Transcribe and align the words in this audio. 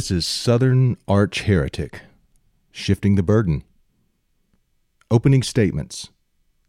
This 0.00 0.10
is 0.10 0.26
Southern 0.26 0.96
Arch 1.06 1.42
Heretic, 1.42 2.00
Shifting 2.72 3.16
the 3.16 3.22
Burden. 3.22 3.64
Opening 5.10 5.42
statements, 5.42 6.08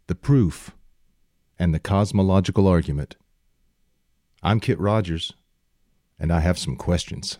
the 0.06 0.14
proof, 0.14 0.72
and 1.58 1.72
the 1.72 1.80
cosmological 1.80 2.68
argument. 2.68 3.16
I'm 4.42 4.60
Kit 4.60 4.78
Rogers, 4.78 5.32
and 6.18 6.30
I 6.30 6.40
have 6.40 6.58
some 6.58 6.76
questions. 6.76 7.38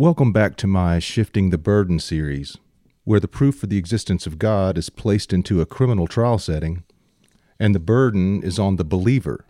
Welcome 0.00 0.32
back 0.32 0.56
to 0.56 0.66
my 0.66 0.98
Shifting 0.98 1.50
the 1.50 1.58
Burden 1.58 1.98
series, 1.98 2.56
where 3.04 3.20
the 3.20 3.28
proof 3.28 3.58
for 3.58 3.66
the 3.66 3.76
existence 3.76 4.26
of 4.26 4.38
God 4.38 4.78
is 4.78 4.88
placed 4.88 5.30
into 5.30 5.60
a 5.60 5.66
criminal 5.66 6.06
trial 6.06 6.38
setting, 6.38 6.84
and 7.58 7.74
the 7.74 7.80
burden 7.80 8.42
is 8.42 8.58
on 8.58 8.76
the 8.76 8.82
believer 8.82 9.44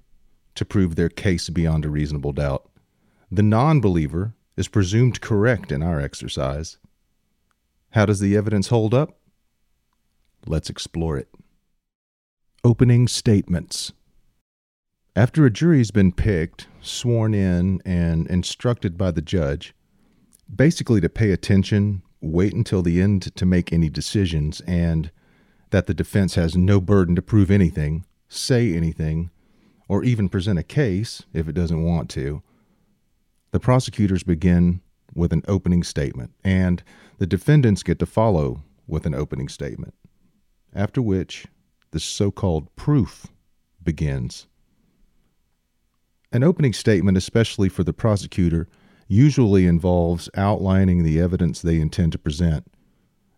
to 0.56 0.64
prove 0.64 0.97
their 0.97 1.08
case 1.08 1.48
beyond 1.50 1.84
a 1.84 1.88
reasonable 1.88 2.33
doubt. 2.33 2.69
The 3.30 3.44
non 3.44 3.80
believer 3.80 4.34
is 4.56 4.66
presumed 4.66 5.20
correct 5.20 5.70
in 5.70 5.84
our 5.84 6.00
exercise. 6.00 6.78
How 7.91 8.05
does 8.05 8.19
the 8.19 8.36
evidence 8.36 8.70
hold 8.70 8.92
up? 8.92 9.20
Let's 10.47 10.69
explore 10.69 11.16
it. 11.16 11.28
Opening 12.64 13.06
statements. 13.06 13.92
After 15.14 15.47
a 15.47 15.50
jury's 15.50 15.92
been 15.92 16.10
picked, 16.10 16.66
sworn 16.80 17.34
in, 17.34 17.80
and 17.84 18.27
instructed 18.27 18.98
by 18.98 19.12
the 19.12 19.22
judge, 19.22 19.75
basically 20.55 21.01
to 21.01 21.09
pay 21.09 21.31
attention, 21.33 22.03
wait 22.20 22.53
until 22.53 22.83
the 22.83 23.01
end 23.01 23.34
to 23.37 23.47
make 23.47 23.73
any 23.73 23.89
decisions, 23.89 24.61
and 24.62 25.11
that 25.70 25.87
the 25.87 25.95
defense 25.95 26.34
has 26.34 26.56
no 26.56 26.81
burden 26.81 27.15
to 27.15 27.23
prove 27.23 27.51
anything, 27.51 28.05
say 28.29 28.75
anything, 28.75 29.31
or 29.89 30.05
even 30.05 30.28
present 30.28 30.59
a 30.59 30.62
case 30.62 31.23
if 31.33 31.48
it 31.48 31.53
doesn't 31.53 31.83
want 31.83 32.11
to. 32.11 32.43
The 33.53 33.61
prosecutors 33.61 34.23
begin 34.23 34.81
with 35.15 35.33
an 35.33 35.43
opening 35.48 35.83
statement, 35.83 36.33
and 36.45 36.83
the 37.19 37.27
defendants 37.27 37.83
get 37.83 37.98
to 37.98 38.06
follow 38.06 38.62
with 38.87 39.06
an 39.06 39.15
opening 39.15 39.48
statement, 39.48 39.95
after 40.75 41.03
which 41.03 41.47
the 41.91 42.01
so 42.01 42.31
called 42.31 42.75
proof 42.77 43.27
begins. 43.83 44.47
An 46.33 46.45
opening 46.45 46.73
statement, 46.73 47.17
especially 47.17 47.69
for 47.69 47.83
the 47.83 47.93
prosecutor, 47.93 48.69
usually 49.11 49.66
involves 49.66 50.30
outlining 50.36 51.03
the 51.03 51.20
evidence 51.20 51.61
they 51.61 51.80
intend 51.80 52.12
to 52.12 52.19
present 52.19 52.64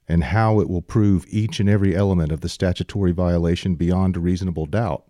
and 0.07 0.25
how 0.25 0.61
it 0.61 0.69
will 0.69 0.83
prove 0.83 1.25
each 1.31 1.61
and 1.61 1.69
every 1.69 1.97
element 1.97 2.31
of 2.31 2.43
the 2.43 2.49
statutory 2.49 3.11
violation 3.11 3.75
beyond 3.75 4.15
a 4.15 4.21
reasonable 4.21 4.67
doubt. 4.67 5.03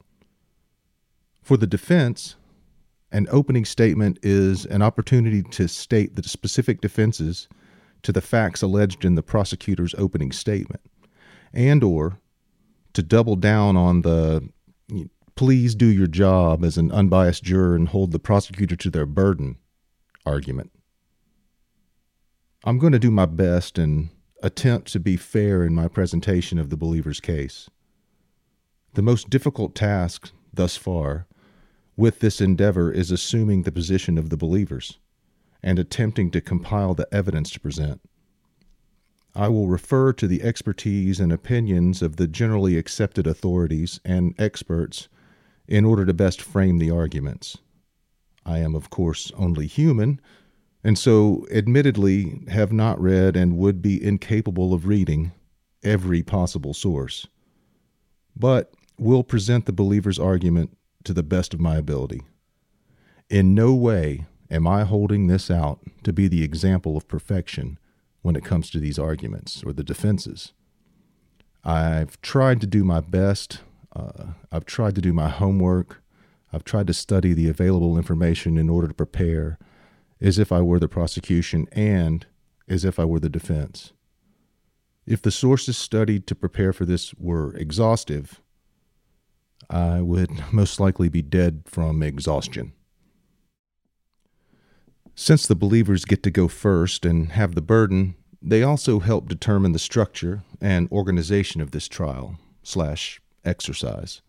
For 1.42 1.56
the 1.56 1.66
defense, 1.66 2.36
an 3.10 3.26
opening 3.32 3.64
statement 3.64 4.20
is 4.22 4.64
an 4.66 4.82
opportunity 4.82 5.42
to 5.42 5.66
state 5.66 6.14
the 6.14 6.22
specific 6.22 6.80
defenses 6.80 7.48
to 8.04 8.12
the 8.12 8.20
facts 8.20 8.62
alleged 8.62 9.04
in 9.04 9.16
the 9.16 9.22
prosecutor's 9.22 9.96
opening 9.98 10.30
statement 10.30 10.82
and 11.52 11.82
or 11.82 12.20
to 12.92 13.02
double 13.02 13.34
down 13.34 13.76
on 13.76 14.02
the 14.02 14.48
please 15.34 15.74
do 15.74 15.86
your 15.86 16.06
job 16.06 16.64
as 16.64 16.78
an 16.78 16.92
unbiased 16.92 17.42
juror 17.42 17.74
and 17.74 17.88
hold 17.88 18.12
the 18.12 18.20
prosecutor 18.20 18.76
to 18.76 18.90
their 18.90 19.06
burden 19.06 19.56
argument. 20.24 20.70
I'm 22.64 22.78
going 22.78 22.92
to 22.92 22.98
do 22.98 23.10
my 23.10 23.26
best 23.26 23.78
and 23.78 24.10
attempt 24.42 24.92
to 24.92 25.00
be 25.00 25.16
fair 25.16 25.64
in 25.64 25.74
my 25.74 25.88
presentation 25.88 26.58
of 26.58 26.70
the 26.70 26.76
believer's 26.76 27.20
case. 27.20 27.68
The 28.94 29.02
most 29.02 29.30
difficult 29.30 29.74
task 29.74 30.30
thus 30.52 30.76
far 30.76 31.26
with 31.96 32.20
this 32.20 32.40
endeavor 32.40 32.92
is 32.92 33.10
assuming 33.10 33.62
the 33.62 33.72
position 33.72 34.18
of 34.18 34.30
the 34.30 34.36
believers 34.36 34.98
and 35.62 35.78
attempting 35.78 36.30
to 36.30 36.40
compile 36.40 36.94
the 36.94 37.12
evidence 37.12 37.50
to 37.50 37.60
present. 37.60 38.00
I 39.34 39.48
will 39.48 39.68
refer 39.68 40.12
to 40.14 40.26
the 40.26 40.42
expertise 40.42 41.18
and 41.18 41.32
opinions 41.32 42.02
of 42.02 42.16
the 42.16 42.26
generally 42.26 42.76
accepted 42.76 43.26
authorities 43.26 43.98
and 44.04 44.34
experts 44.38 45.08
in 45.66 45.84
order 45.84 46.04
to 46.04 46.12
best 46.12 46.42
frame 46.42 46.78
the 46.78 46.90
arguments. 46.90 47.58
I 48.44 48.58
am, 48.58 48.74
of 48.74 48.90
course, 48.90 49.30
only 49.36 49.66
human, 49.66 50.20
and 50.84 50.98
so 50.98 51.46
admittedly 51.50 52.42
have 52.48 52.72
not 52.72 53.00
read 53.00 53.36
and 53.36 53.56
would 53.56 53.80
be 53.80 54.02
incapable 54.02 54.74
of 54.74 54.86
reading 54.86 55.32
every 55.84 56.22
possible 56.22 56.74
source, 56.74 57.26
but 58.36 58.72
will 58.98 59.22
present 59.22 59.66
the 59.66 59.72
believer's 59.72 60.18
argument 60.18 60.76
to 61.04 61.12
the 61.12 61.22
best 61.22 61.54
of 61.54 61.60
my 61.60 61.76
ability. 61.76 62.22
In 63.30 63.54
no 63.54 63.74
way 63.74 64.26
am 64.50 64.66
I 64.66 64.84
holding 64.84 65.26
this 65.26 65.50
out 65.50 65.80
to 66.02 66.12
be 66.12 66.28
the 66.28 66.42
example 66.42 66.96
of 66.96 67.08
perfection 67.08 67.78
when 68.22 68.36
it 68.36 68.44
comes 68.44 68.70
to 68.70 68.78
these 68.78 68.98
arguments 68.98 69.62
or 69.64 69.72
the 69.72 69.82
defenses. 69.82 70.52
I've 71.64 72.20
tried 72.22 72.60
to 72.60 72.66
do 72.66 72.84
my 72.84 73.00
best. 73.00 73.60
Uh, 73.94 74.32
I've 74.50 74.64
tried 74.64 74.94
to 74.96 75.00
do 75.00 75.12
my 75.12 75.28
homework. 75.28 76.01
I've 76.52 76.64
tried 76.64 76.86
to 76.88 76.94
study 76.94 77.32
the 77.32 77.48
available 77.48 77.96
information 77.96 78.58
in 78.58 78.68
order 78.68 78.88
to 78.88 78.94
prepare 78.94 79.58
as 80.20 80.38
if 80.38 80.52
I 80.52 80.60
were 80.60 80.78
the 80.78 80.88
prosecution 80.88 81.66
and 81.72 82.26
as 82.68 82.84
if 82.84 82.98
I 82.98 83.04
were 83.04 83.20
the 83.20 83.28
defense. 83.28 83.92
If 85.06 85.22
the 85.22 85.30
sources 85.30 85.76
studied 85.76 86.26
to 86.28 86.34
prepare 86.34 86.72
for 86.72 86.84
this 86.84 87.14
were 87.14 87.56
exhaustive, 87.56 88.40
I 89.68 90.00
would 90.00 90.30
most 90.52 90.78
likely 90.78 91.08
be 91.08 91.22
dead 91.22 91.62
from 91.66 92.02
exhaustion. 92.02 92.72
Since 95.14 95.46
the 95.46 95.56
believers 95.56 96.04
get 96.04 96.22
to 96.22 96.30
go 96.30 96.48
first 96.48 97.04
and 97.04 97.32
have 97.32 97.54
the 97.54 97.60
burden, 97.60 98.14
they 98.40 98.62
also 98.62 99.00
help 99.00 99.28
determine 99.28 99.72
the 99.72 99.78
structure 99.78 100.42
and 100.60 100.90
organization 100.90 101.60
of 101.60 101.70
this 101.70 101.86
trial 101.86 102.38
slash 102.62 103.20
exercise. 103.44 104.22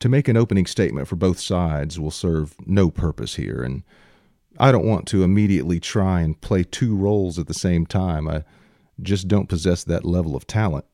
To 0.00 0.08
make 0.08 0.28
an 0.28 0.36
opening 0.36 0.66
statement 0.66 1.08
for 1.08 1.16
both 1.16 1.40
sides 1.40 1.98
will 1.98 2.10
serve 2.10 2.54
no 2.66 2.90
purpose 2.90 3.36
here, 3.36 3.62
and 3.62 3.82
I 4.58 4.70
don't 4.72 4.86
want 4.86 5.06
to 5.08 5.22
immediately 5.22 5.80
try 5.80 6.20
and 6.20 6.40
play 6.40 6.64
two 6.64 6.94
roles 6.94 7.38
at 7.38 7.46
the 7.46 7.54
same 7.54 7.86
time. 7.86 8.28
I 8.28 8.44
just 9.00 9.28
don't 9.28 9.48
possess 9.48 9.84
that 9.84 10.04
level 10.04 10.36
of 10.36 10.46
talent. 10.46 10.84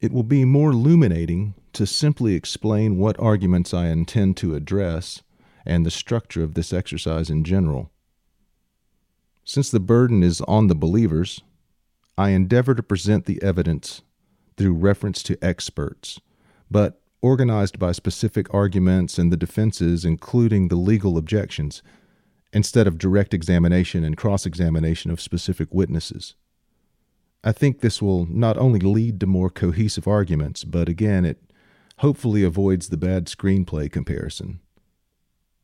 It 0.00 0.12
will 0.12 0.22
be 0.24 0.44
more 0.44 0.70
illuminating 0.70 1.54
to 1.72 1.86
simply 1.86 2.34
explain 2.34 2.98
what 2.98 3.18
arguments 3.18 3.74
I 3.74 3.86
intend 3.86 4.36
to 4.38 4.54
address 4.54 5.22
and 5.66 5.84
the 5.84 5.90
structure 5.90 6.42
of 6.42 6.54
this 6.54 6.72
exercise 6.72 7.30
in 7.30 7.42
general. 7.42 7.90
Since 9.44 9.70
the 9.70 9.80
burden 9.80 10.22
is 10.22 10.40
on 10.42 10.68
the 10.68 10.74
believers, 10.74 11.40
I 12.16 12.30
endeavor 12.30 12.74
to 12.74 12.82
present 12.82 13.26
the 13.26 13.42
evidence 13.42 14.02
through 14.56 14.74
reference 14.74 15.22
to 15.24 15.38
experts, 15.42 16.20
but 16.70 17.00
organized 17.24 17.78
by 17.78 17.90
specific 17.90 18.52
arguments 18.52 19.16
and 19.16 19.32
the 19.32 19.36
defenses, 19.36 20.04
including 20.04 20.68
the 20.68 20.76
legal 20.76 21.16
objections, 21.16 21.82
instead 22.52 22.86
of 22.86 22.98
direct 22.98 23.32
examination 23.32 24.04
and 24.04 24.18
cross 24.18 24.44
examination 24.44 25.10
of 25.10 25.22
specific 25.22 25.72
witnesses. 25.72 26.34
I 27.42 27.52
think 27.52 27.80
this 27.80 28.02
will 28.02 28.26
not 28.26 28.58
only 28.58 28.78
lead 28.78 29.20
to 29.20 29.26
more 29.26 29.48
cohesive 29.48 30.06
arguments, 30.06 30.64
but 30.64 30.86
again, 30.86 31.24
it 31.24 31.40
hopefully 32.00 32.42
avoids 32.42 32.90
the 32.90 32.98
bad 32.98 33.24
screenplay 33.24 33.90
comparison. 33.90 34.60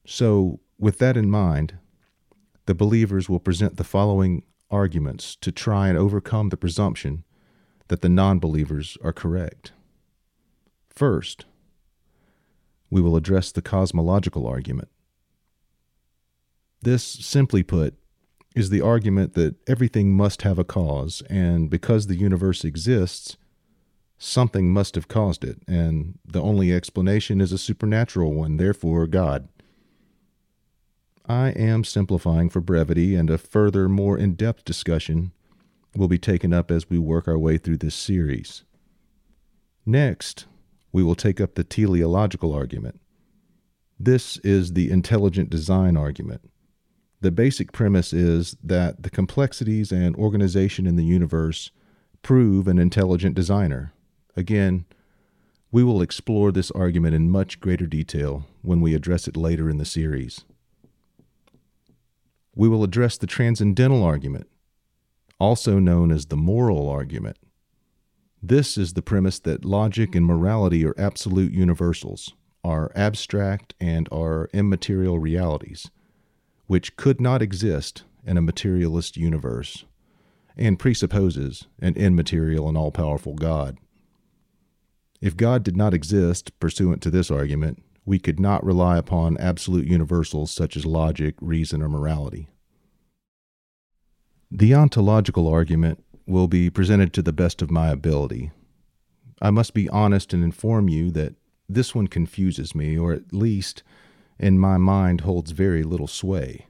So, 0.06 0.60
with 0.78 0.96
that 0.96 1.18
in 1.18 1.30
mind, 1.30 1.74
the 2.64 2.74
believers 2.74 3.28
will 3.28 3.38
present 3.38 3.76
the 3.76 3.84
following 3.84 4.44
arguments 4.70 5.36
to 5.36 5.52
try 5.52 5.88
and 5.88 5.98
overcome 5.98 6.48
the 6.48 6.56
presumption 6.56 7.22
that 7.88 8.00
the 8.00 8.08
non 8.08 8.38
believers 8.38 8.96
are 9.04 9.12
correct. 9.12 9.72
First, 10.94 11.46
we 12.90 13.00
will 13.00 13.16
address 13.16 13.52
the 13.52 13.62
cosmological 13.62 14.46
argument. 14.46 14.88
This, 16.82 17.04
simply 17.04 17.62
put, 17.62 17.94
is 18.56 18.70
the 18.70 18.80
argument 18.80 19.34
that 19.34 19.54
everything 19.68 20.16
must 20.16 20.42
have 20.42 20.58
a 20.58 20.64
cause, 20.64 21.22
and 21.30 21.70
because 21.70 22.06
the 22.06 22.16
universe 22.16 22.64
exists, 22.64 23.36
something 24.18 24.72
must 24.72 24.96
have 24.96 25.08
caused 25.08 25.44
it, 25.44 25.62
and 25.68 26.18
the 26.24 26.42
only 26.42 26.72
explanation 26.72 27.40
is 27.40 27.52
a 27.52 27.58
supernatural 27.58 28.34
one, 28.34 28.56
therefore, 28.56 29.06
God. 29.06 29.48
I 31.26 31.50
am 31.50 31.84
simplifying 31.84 32.50
for 32.50 32.60
brevity, 32.60 33.14
and 33.14 33.30
a 33.30 33.38
further, 33.38 33.88
more 33.88 34.18
in 34.18 34.34
depth 34.34 34.64
discussion 34.64 35.30
will 35.94 36.08
be 36.08 36.18
taken 36.18 36.52
up 36.52 36.70
as 36.70 36.90
we 36.90 36.98
work 36.98 37.28
our 37.28 37.38
way 37.38 37.56
through 37.56 37.76
this 37.76 37.94
series. 37.94 38.64
Next, 39.86 40.46
we 40.92 41.02
will 41.02 41.14
take 41.14 41.40
up 41.40 41.54
the 41.54 41.64
teleological 41.64 42.52
argument. 42.52 43.00
This 43.98 44.38
is 44.38 44.72
the 44.72 44.90
intelligent 44.90 45.50
design 45.50 45.96
argument. 45.96 46.50
The 47.20 47.30
basic 47.30 47.72
premise 47.72 48.12
is 48.12 48.56
that 48.62 49.02
the 49.02 49.10
complexities 49.10 49.92
and 49.92 50.16
organization 50.16 50.86
in 50.86 50.96
the 50.96 51.04
universe 51.04 51.70
prove 52.22 52.66
an 52.66 52.78
intelligent 52.78 53.34
designer. 53.34 53.92
Again, 54.36 54.86
we 55.70 55.84
will 55.84 56.02
explore 56.02 56.50
this 56.50 56.70
argument 56.70 57.14
in 57.14 57.30
much 57.30 57.60
greater 57.60 57.86
detail 57.86 58.46
when 58.62 58.80
we 58.80 58.94
address 58.94 59.28
it 59.28 59.36
later 59.36 59.68
in 59.68 59.78
the 59.78 59.84
series. 59.84 60.44
We 62.54 62.68
will 62.68 62.82
address 62.82 63.16
the 63.16 63.26
transcendental 63.26 64.02
argument, 64.02 64.48
also 65.38 65.78
known 65.78 66.10
as 66.10 66.26
the 66.26 66.36
moral 66.36 66.88
argument. 66.88 67.36
This 68.42 68.78
is 68.78 68.94
the 68.94 69.02
premise 69.02 69.38
that 69.40 69.66
logic 69.66 70.14
and 70.14 70.24
morality 70.24 70.84
are 70.86 70.94
absolute 70.96 71.52
universals, 71.52 72.32
are 72.64 72.90
abstract, 72.94 73.74
and 73.78 74.08
are 74.10 74.48
immaterial 74.54 75.18
realities, 75.18 75.90
which 76.66 76.96
could 76.96 77.20
not 77.20 77.42
exist 77.42 78.04
in 78.24 78.38
a 78.38 78.42
materialist 78.42 79.18
universe, 79.18 79.84
and 80.56 80.78
presupposes 80.78 81.66
an 81.80 81.96
immaterial 81.96 82.66
and 82.66 82.78
all 82.78 82.90
powerful 82.90 83.34
God. 83.34 83.76
If 85.20 85.36
God 85.36 85.62
did 85.62 85.76
not 85.76 85.92
exist, 85.92 86.58
pursuant 86.60 87.02
to 87.02 87.10
this 87.10 87.30
argument, 87.30 87.82
we 88.06 88.18
could 88.18 88.40
not 88.40 88.64
rely 88.64 88.96
upon 88.96 89.36
absolute 89.36 89.86
universals 89.86 90.50
such 90.50 90.78
as 90.78 90.86
logic, 90.86 91.34
reason, 91.42 91.82
or 91.82 91.90
morality. 91.90 92.48
The 94.50 94.74
ontological 94.74 95.46
argument 95.46 96.02
will 96.30 96.48
be 96.48 96.70
presented 96.70 97.12
to 97.12 97.22
the 97.22 97.32
best 97.32 97.60
of 97.60 97.70
my 97.70 97.88
ability. 97.88 98.50
I 99.42 99.50
must 99.50 99.74
be 99.74 99.88
honest 99.88 100.32
and 100.32 100.44
inform 100.44 100.88
you 100.88 101.10
that 101.10 101.34
this 101.68 101.94
one 101.94 102.06
confuses 102.06 102.74
me, 102.74 102.96
or 102.96 103.12
at 103.12 103.32
least 103.32 103.82
in 104.38 104.58
my 104.58 104.76
mind 104.76 105.22
holds 105.22 105.50
very 105.50 105.82
little 105.82 106.06
sway. 106.06 106.66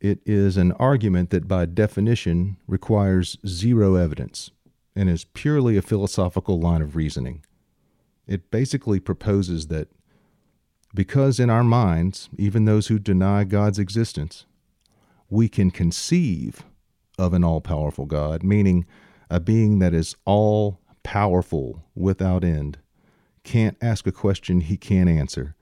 It 0.00 0.20
is 0.26 0.56
an 0.56 0.72
argument 0.72 1.30
that 1.30 1.48
by 1.48 1.66
definition 1.66 2.56
requires 2.66 3.38
zero 3.46 3.94
evidence 3.94 4.50
and 4.94 5.08
is 5.08 5.24
purely 5.24 5.76
a 5.76 5.82
philosophical 5.82 6.60
line 6.60 6.82
of 6.82 6.96
reasoning. 6.96 7.44
It 8.26 8.50
basically 8.50 9.00
proposes 9.00 9.68
that 9.68 9.88
because 10.94 11.40
in 11.40 11.50
our 11.50 11.64
minds, 11.64 12.28
even 12.38 12.64
those 12.64 12.86
who 12.86 12.98
deny 12.98 13.44
God's 13.44 13.78
existence, 13.78 14.46
we 15.28 15.48
can 15.48 15.70
conceive 15.70 16.64
of 17.18 17.32
an 17.32 17.44
all 17.44 17.60
powerful 17.60 18.06
God, 18.06 18.42
meaning 18.42 18.86
a 19.30 19.40
being 19.40 19.78
that 19.78 19.94
is 19.94 20.16
all 20.24 20.80
powerful 21.02 21.84
without 21.94 22.44
end, 22.44 22.78
can't 23.44 23.76
ask 23.80 24.06
a 24.06 24.12
question 24.12 24.60
he 24.60 24.76
can't 24.76 25.08
answer, 25.08 25.54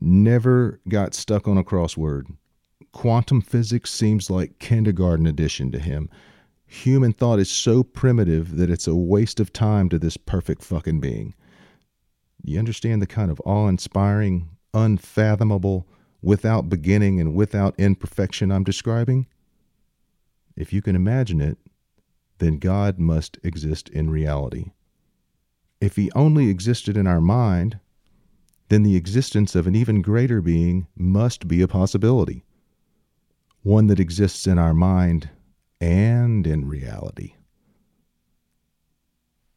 never 0.00 0.80
got 0.88 1.14
stuck 1.14 1.48
on 1.48 1.56
a 1.56 1.64
crossword. 1.64 2.24
Quantum 2.92 3.40
physics 3.40 3.90
seems 3.90 4.30
like 4.30 4.58
kindergarten 4.58 5.26
edition 5.26 5.70
to 5.72 5.78
him. 5.78 6.10
Human 6.66 7.12
thought 7.12 7.38
is 7.38 7.50
so 7.50 7.82
primitive 7.82 8.56
that 8.56 8.70
it's 8.70 8.86
a 8.86 8.94
waste 8.94 9.40
of 9.40 9.52
time 9.52 9.88
to 9.88 9.98
this 9.98 10.16
perfect 10.16 10.62
fucking 10.62 11.00
being. 11.00 11.34
You 12.42 12.58
understand 12.58 13.00
the 13.00 13.06
kind 13.06 13.30
of 13.30 13.40
awe 13.44 13.68
inspiring, 13.68 14.50
unfathomable, 14.74 15.86
without 16.20 16.68
beginning 16.68 17.20
and 17.20 17.34
without 17.34 17.78
imperfection 17.78 18.50
I'm 18.50 18.64
describing? 18.64 19.26
If 20.58 20.72
you 20.72 20.82
can 20.82 20.96
imagine 20.96 21.40
it, 21.40 21.56
then 22.38 22.58
God 22.58 22.98
must 22.98 23.38
exist 23.44 23.88
in 23.90 24.10
reality. 24.10 24.72
If 25.80 25.94
he 25.94 26.10
only 26.16 26.48
existed 26.48 26.96
in 26.96 27.06
our 27.06 27.20
mind, 27.20 27.78
then 28.68 28.82
the 28.82 28.96
existence 28.96 29.54
of 29.54 29.68
an 29.68 29.76
even 29.76 30.02
greater 30.02 30.40
being 30.40 30.88
must 30.96 31.46
be 31.46 31.62
a 31.62 31.68
possibility, 31.68 32.42
one 33.62 33.86
that 33.86 34.00
exists 34.00 34.48
in 34.48 34.58
our 34.58 34.74
mind 34.74 35.30
and 35.80 36.44
in 36.44 36.66
reality. 36.66 37.34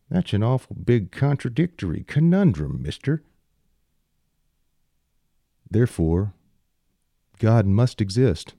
That's 0.08 0.34
an 0.34 0.44
awful 0.44 0.76
big 0.76 1.12
contradictory 1.12 2.04
conundrum, 2.08 2.84
mister. 2.84 3.24
Therefore, 5.68 6.34
God 7.40 7.66
must 7.66 8.02
exist. 8.02 8.54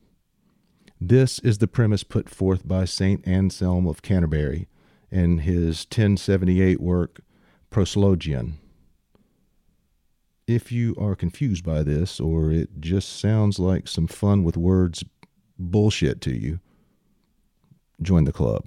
This 1.05 1.41
is 1.41 1.59
the 1.59 1.67
premise 1.67 2.05
put 2.05 2.29
forth 2.29 2.69
by 2.69 2.85
St. 2.85 3.27
Anselm 3.27 3.89
of 3.89 4.03
Canterbury 4.03 4.69
in 5.11 5.39
his 5.39 5.85
1078 5.87 6.81
work, 6.81 7.23
Proslogion. 7.73 8.53
If 10.47 10.71
you 10.71 10.95
are 10.97 11.17
confused 11.17 11.65
by 11.65 11.83
this, 11.83 12.21
or 12.21 12.53
it 12.53 12.79
just 12.79 13.19
sounds 13.19 13.59
like 13.59 13.89
some 13.89 14.07
fun 14.07 14.45
with 14.45 14.57
words 14.57 15.03
bullshit 15.59 16.21
to 16.21 16.39
you, 16.39 16.61
join 18.01 18.23
the 18.23 18.31
club. 18.31 18.67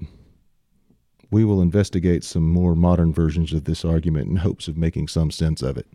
We 1.32 1.46
will 1.46 1.62
investigate 1.62 2.26
some 2.26 2.50
more 2.50 2.76
modern 2.76 3.14
versions 3.14 3.54
of 3.54 3.64
this 3.64 3.86
argument 3.86 4.28
in 4.28 4.36
hopes 4.38 4.68
of 4.68 4.76
making 4.76 5.08
some 5.08 5.32
sense 5.32 5.62
of 5.62 5.78
it. 5.78 5.88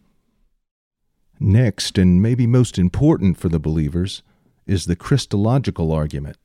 Next, 1.38 1.98
and 1.98 2.22
maybe 2.22 2.46
most 2.46 2.78
important 2.78 3.36
for 3.36 3.50
the 3.50 3.60
believers, 3.60 4.22
is 4.70 4.86
the 4.86 4.94
Christological 4.94 5.90
argument. 5.90 6.36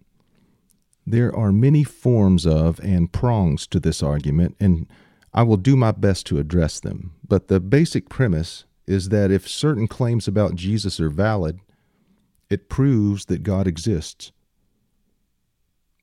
There 1.06 1.34
are 1.36 1.52
many 1.52 1.84
forms 1.84 2.48
of 2.48 2.80
and 2.80 3.14
prongs 3.14 3.68
to 3.68 3.80
this 3.80 4.02
argument, 4.02 4.56
and 4.60 4.88
I 5.32 5.44
will 5.44 5.58
do 5.58 5.76
my 5.76 5.92
best 5.92 6.26
to 6.28 6.40
address 6.40 6.80
them. 6.80 7.14
But 7.28 7.50
the 7.50 7.60
basic 7.60 8.10
premise 8.10 8.66
is 8.88 9.10
that 9.10 9.30
if 9.30 9.48
certain 9.48 9.88
claims 9.88 10.28
about 10.28 10.56
Jesus 10.56 11.00
are 11.00 11.12
valid, 11.12 11.60
it 12.50 12.68
proves 12.68 13.26
that 13.26 13.44
God 13.44 13.68
exists. 13.68 14.32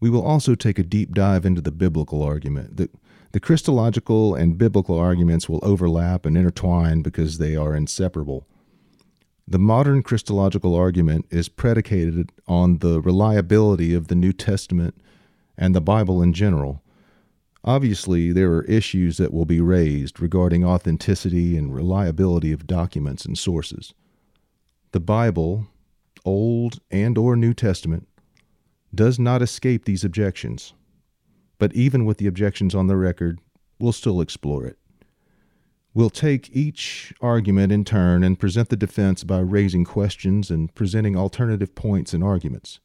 We 0.01 0.09
will 0.09 0.25
also 0.25 0.55
take 0.55 0.79
a 0.79 0.85
deep 0.85 1.15
dive 1.15 1.45
into 1.45 1.61
the 1.61 1.73
biblical 1.73 2.23
argument. 2.23 2.77
The, 2.77 2.89
the 3.33 3.41
Christological 3.41 4.37
and 4.37 4.57
biblical 4.57 4.97
arguments 4.97 5.49
will 5.49 5.61
overlap 5.65 6.25
and 6.25 6.39
intertwine 6.39 7.03
because 7.03 7.39
they 7.39 7.57
are 7.57 7.75
inseparable. 7.75 8.47
The 9.53 9.59
modern 9.59 10.03
Christological 10.03 10.75
argument 10.75 11.27
is 11.29 11.51
predicated 11.51 12.33
on 12.49 12.79
the 12.79 13.03
reliability 13.03 13.93
of 13.93 14.09
the 14.09 14.15
New 14.15 14.33
Testament 14.33 14.95
and 15.59 15.75
the 15.75 15.81
Bible 15.83 16.23
in 16.23 16.33
general. 16.33 16.83
Obviously, 17.63 18.33
there 18.33 18.51
are 18.55 18.65
issues 18.65 19.19
that 19.19 19.31
will 19.31 19.45
be 19.45 19.61
raised 19.61 20.21
regarding 20.23 20.65
authenticity 20.65 21.59
and 21.59 21.75
reliability 21.75 22.51
of 22.51 22.67
documents 22.67 23.27
and 23.27 23.37
sources. 23.37 23.93
The 24.93 25.01
Bible, 25.01 25.67
Old 26.25 26.79
and 26.91 27.19
or 27.19 27.37
New 27.37 27.53
Testament, 27.53 28.09
does 28.95 29.19
not 29.19 29.43
escape 29.43 29.85
these 29.85 30.03
objections. 30.03 30.73
But 31.59 31.75
even 31.75 32.07
with 32.07 32.17
the 32.17 32.27
objections 32.27 32.75
on 32.75 32.87
the 32.87 32.97
record, 32.97 33.39
we'll 33.79 33.93
still 33.93 34.23
explore 34.23 34.65
it. 34.65 34.79
We'll 35.95 36.11
take 36.11 36.55
each 36.57 37.13
argument 37.21 37.71
in 37.71 37.85
turn 37.85 38.25
and 38.25 38.39
present 38.39 38.71
the 38.71 38.77
defense 38.77 39.25
by 39.25 39.41
raising 39.41 39.85
questions 39.85 40.51
and 40.51 40.75
presenting 40.75 41.17
alternative 41.17 41.75
points 41.75 42.15
and 42.15 42.25
arguments. 42.25 42.81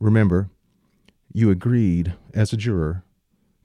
Remember, 0.00 0.48
you 1.32 1.50
agreed, 1.50 2.14
as 2.32 2.54
a 2.54 2.56
juror, 2.56 3.04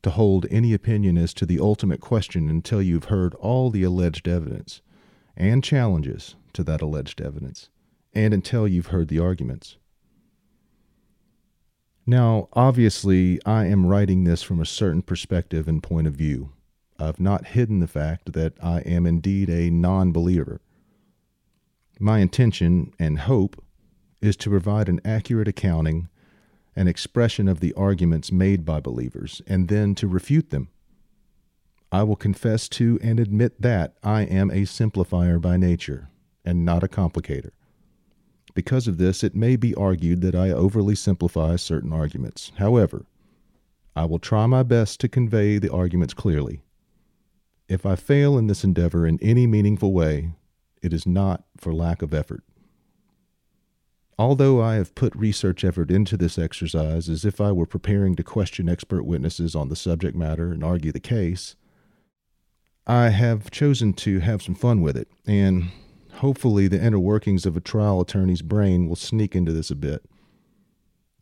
to 0.03 0.10
hold 0.10 0.48
any 0.50 0.74
opinion 0.74 1.17
as 1.17 1.34
to 1.36 1.46
the 1.46 1.60
ultimate 1.60 2.01
question 2.01 2.50
until 2.50 2.81
you've 2.81 3.05
heard 3.05 3.34
all 3.36 3.70
the 3.70 3.84
alleged 3.84 4.27
evidence 4.27 4.81
and 5.38 5.63
challenges 5.63 6.36
to 6.53 6.63
that 6.63 6.81
alleged 6.81 7.22
evidence, 7.22 7.70
and 8.13 8.34
until 8.34 8.67
you've 8.67 8.88
heard 8.88 9.08
the 9.08 9.20
arguments. 9.20 9.77
Now, 12.05 12.50
obviously, 12.51 13.39
I 13.46 13.67
am 13.67 13.86
writing 13.86 14.25
this 14.25 14.43
from 14.43 14.60
a 14.60 14.65
certain 14.65 15.03
perspective 15.03 15.70
and 15.70 15.81
point 15.81 16.08
of 16.08 16.15
view. 16.15 16.51
I've 17.01 17.20
not 17.20 17.48
hidden 17.48 17.79
the 17.79 17.88
fact 17.88 18.34
that 18.34 18.53
I 18.62 18.81
am 18.81 19.08
indeed 19.08 19.50
a 19.50 19.72
non 19.72 20.12
believer. 20.12 20.62
My 22.00 22.20
intention 22.20 22.93
and 23.00 23.20
hope 23.20 23.62
is 24.22 24.38
to 24.38 24.51
provide 24.51 24.88
an 24.88 25.01
accurate 25.03 25.48
accounting 25.48 26.10
and 26.75 26.88
expression 26.88 27.48
of 27.48 27.60
the 27.60 27.74
arguments 27.74 28.31
made 28.31 28.63
by 28.63 28.79
believers, 28.79 29.41
and 29.48 29.67
then 29.67 29.96
to 29.96 30.08
refute 30.08 30.51
them. 30.51 30.70
I 31.91 32.03
will 32.03 32.15
confess 32.15 32.70
to 32.70 33.00
and 33.01 33.20
admit 33.20 33.62
that 33.62 33.96
I 34.03 34.22
am 34.22 34.51
a 34.51 34.62
simplifier 34.65 35.41
by 35.41 35.58
nature, 35.58 36.10
and 36.46 36.63
not 36.63 36.84
a 36.84 36.88
complicator. 36.88 37.51
Because 38.53 38.88
of 38.88 38.98
this, 38.98 39.24
it 39.24 39.36
may 39.36 39.55
be 39.55 39.75
argued 39.75 40.22
that 40.22 40.36
I 40.36 40.51
overly 40.51 40.96
simplify 40.96 41.55
certain 41.55 41.91
arguments. 41.91 42.51
However, 42.58 43.05
I 43.96 44.05
will 44.05 44.20
try 44.20 44.46
my 44.46 44.63
best 44.63 45.00
to 45.01 45.10
convey 45.10 45.58
the 45.58 45.72
arguments 45.72 46.13
clearly. 46.13 46.62
If 47.72 47.86
I 47.86 47.96
fail 47.96 48.38
in 48.38 48.48
this 48.48 48.66
endeavor 48.66 49.08
in 49.08 49.18
any 49.22 49.48
meaningful 49.48 49.94
way, 49.94 50.34
it 50.82 50.92
is 50.92 51.08
not 51.08 51.46
for 51.56 51.74
lack 51.74 52.01
of 52.01 52.13
effort. 52.13 52.44
Although 54.20 54.62
I 54.62 54.75
have 54.75 54.94
put 54.94 55.16
research 55.16 55.63
effort 55.63 55.90
into 55.90 56.18
this 56.18 56.38
exercise 56.38 57.08
as 57.08 57.24
if 57.24 57.40
I 57.40 57.54
were 57.54 57.66
preparing 57.66 58.18
to 58.18 58.24
question 58.24 58.68
expert 58.68 59.04
witnesses 59.04 59.56
on 59.56 59.70
the 59.70 59.78
subject 59.78 60.18
matter 60.18 60.51
and 60.51 60.66
argue 60.66 60.92
the 60.92 61.00
case, 61.00 61.56
I 62.86 63.08
have 63.08 63.50
chosen 63.51 63.94
to 63.94 64.20
have 64.20 64.42
some 64.42 64.56
fun 64.56 64.82
with 64.82 64.98
it, 64.98 65.08
and 65.25 65.70
hopefully, 66.16 66.68
the 66.68 66.84
inner 66.84 67.00
workings 67.00 67.46
of 67.46 67.56
a 67.56 67.62
trial 67.62 68.01
attorney's 68.01 68.42
brain 68.42 68.90
will 68.90 68.98
sneak 68.98 69.34
into 69.34 69.54
this 69.54 69.72
a 69.72 69.75
bit. 69.75 70.04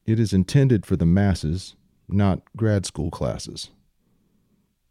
It 0.08 0.20
is 0.20 0.34
intended 0.34 0.84
for 0.88 0.96
the 0.96 1.06
masses, 1.06 1.75
not 2.08 2.41
grad 2.58 2.88
school 2.88 3.12
classes. 3.12 3.70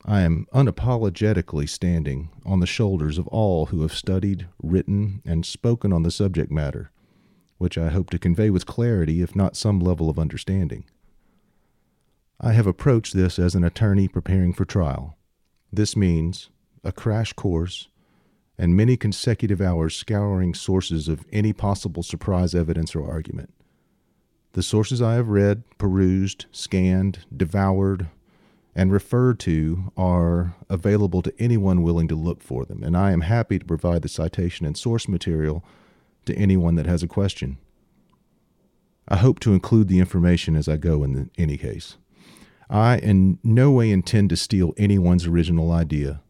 I 0.04 0.20
am 0.20 0.46
unapologetically 0.54 1.68
standing 1.68 2.30
on 2.44 2.60
the 2.60 2.66
shoulders 2.66 3.18
of 3.18 3.26
all 3.28 3.66
who 3.66 3.82
have 3.82 3.94
studied, 3.94 4.46
written, 4.62 5.22
and 5.24 5.44
spoken 5.44 5.92
on 5.92 6.02
the 6.02 6.10
subject 6.10 6.50
matter, 6.50 6.90
which 7.58 7.76
I 7.76 7.88
hope 7.88 8.10
to 8.10 8.18
convey 8.18 8.50
with 8.50 8.66
clarity, 8.66 9.20
if 9.20 9.34
not 9.34 9.56
some 9.56 9.80
level 9.80 10.08
of 10.08 10.18
understanding. 10.18 10.84
I 12.40 12.52
have 12.52 12.66
approached 12.66 13.14
this 13.14 13.38
as 13.38 13.54
an 13.54 13.64
attorney 13.64 14.06
preparing 14.06 14.52
for 14.52 14.64
trial. 14.64 15.18
This 15.72 15.96
means 15.96 16.50
a 16.84 16.92
crash 16.92 17.32
course 17.32 17.88
and 18.56 18.76
many 18.76 18.96
consecutive 18.96 19.60
hours 19.60 19.96
scouring 19.96 20.54
sources 20.54 21.08
of 21.08 21.24
any 21.32 21.52
possible 21.52 22.02
surprise 22.02 22.54
evidence 22.54 22.94
or 22.94 23.08
argument. 23.08 23.52
The 24.52 24.62
sources 24.62 25.02
I 25.02 25.14
have 25.14 25.28
read, 25.28 25.64
perused, 25.78 26.46
scanned, 26.52 27.20
devoured, 27.36 28.08
and 28.78 28.92
referred 28.92 29.40
to 29.40 29.92
are 29.96 30.54
available 30.70 31.20
to 31.20 31.34
anyone 31.36 31.82
willing 31.82 32.06
to 32.06 32.14
look 32.14 32.40
for 32.40 32.64
them, 32.64 32.84
and 32.84 32.96
I 32.96 33.10
am 33.10 33.22
happy 33.22 33.58
to 33.58 33.64
provide 33.64 34.02
the 34.02 34.08
citation 34.08 34.64
and 34.64 34.78
source 34.78 35.08
material 35.08 35.64
to 36.26 36.34
anyone 36.36 36.76
that 36.76 36.86
has 36.86 37.02
a 37.02 37.08
question. 37.08 37.58
I 39.08 39.16
hope 39.16 39.40
to 39.40 39.52
include 39.52 39.88
the 39.88 39.98
information 39.98 40.54
as 40.54 40.68
I 40.68 40.76
go 40.76 41.02
in 41.02 41.12
the, 41.12 41.28
any 41.36 41.56
case. 41.56 41.96
I 42.70 42.98
in 42.98 43.40
no 43.42 43.72
way 43.72 43.90
intend 43.90 44.30
to 44.30 44.36
steal 44.36 44.74
anyone's 44.76 45.26
original 45.26 45.72
idea. 45.72 46.20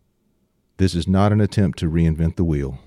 This 0.78 0.95
is 0.95 1.07
not 1.07 1.33
an 1.33 1.43
attempt 1.43 1.78
to 1.81 1.90
reinvent 1.90 2.37
the 2.37 2.45
wheel. 2.45 2.78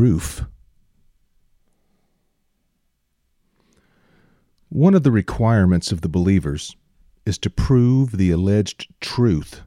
Proof. 0.00 0.46
One 4.70 4.94
of 4.94 5.02
the 5.02 5.10
requirements 5.10 5.92
of 5.92 6.00
the 6.00 6.08
believers 6.08 6.74
is 7.26 7.36
to 7.36 7.50
prove 7.50 8.12
the 8.12 8.30
alleged 8.30 8.88
truth 9.02 9.60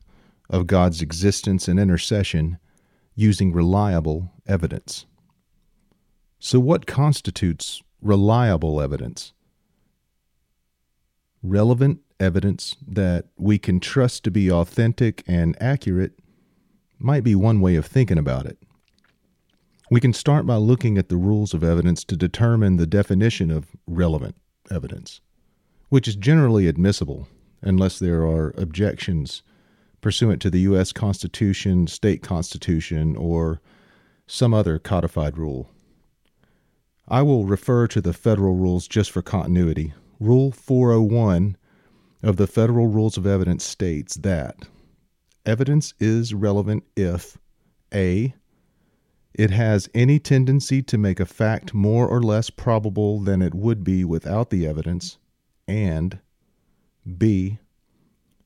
of 0.50 0.66
God's 0.66 1.04
existence 1.04 1.68
and 1.68 1.80
intercession 1.80 2.58
using 3.14 3.54
reliable 3.54 4.32
evidence. 4.48 5.06
So, 6.40 6.60
what 6.60 6.88
constitutes 6.88 7.84
reliable 8.02 8.82
evidence? 8.82 9.34
Relevant 11.44 12.00
evidence 12.20 12.76
that 12.88 13.26
we 13.38 13.60
can 13.60 13.80
trust 13.80 14.24
to 14.24 14.32
be 14.32 14.50
authentic 14.50 15.24
and 15.28 15.56
accurate 15.62 16.14
might 16.98 17.24
be 17.24 17.36
one 17.36 17.62
way 17.62 17.76
of 17.76 17.86
thinking 17.86 18.18
about 18.18 18.48
it. 18.48 18.58
We 19.94 20.02
can 20.02 20.14
start 20.14 20.48
by 20.48 20.56
looking 20.56 20.98
at 20.98 21.10
the 21.10 21.18
rules 21.18 21.54
of 21.54 21.64
evidence 21.64 22.04
to 22.06 22.16
determine 22.18 22.78
the 22.78 22.88
definition 22.88 23.52
of 23.52 23.76
relevant 23.86 24.36
evidence, 24.72 25.22
which 25.90 26.08
is 26.08 26.16
generally 26.16 26.66
admissible 26.66 27.28
unless 27.62 28.00
there 28.00 28.24
are 28.24 28.56
objections 28.58 29.44
pursuant 30.02 30.42
to 30.42 30.50
the 30.50 30.62
U.S. 30.62 30.94
Constitution, 30.94 31.86
state 31.86 32.24
constitution, 32.24 33.16
or 33.16 33.62
some 34.26 34.52
other 34.52 34.80
codified 34.80 35.38
rule. 35.38 35.70
I 37.08 37.22
will 37.22 37.46
refer 37.46 37.86
to 37.90 38.02
the 38.02 38.14
federal 38.14 38.56
rules 38.56 38.88
just 38.88 39.12
for 39.12 39.22
continuity. 39.22 39.94
Rule 40.20 40.52
401 40.52 41.56
of 42.24 42.38
the 42.38 42.48
Federal 42.48 42.88
Rules 42.88 43.16
of 43.16 43.28
Evidence 43.28 43.64
states 43.64 44.16
that 44.16 44.56
evidence 45.46 45.94
is 46.00 46.34
relevant 46.34 46.84
if 46.96 47.38
A 47.94 48.34
it 49.34 49.50
has 49.50 49.90
any 49.94 50.20
tendency 50.20 50.82
to 50.84 50.98
make 50.98 51.20
a 51.20 51.26
fact 51.26 51.74
more 51.74 52.08
or 52.08 52.22
less 52.22 52.50
probable 52.50 53.20
than 53.20 53.42
it 53.42 53.56
would 53.56 53.84
be 53.84 54.06
without 54.06 54.50
the 54.50 54.68
evidence, 54.68 55.18
and 55.68 56.20
b. 57.18 57.58